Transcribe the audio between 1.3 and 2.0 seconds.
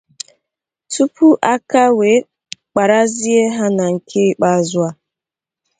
aka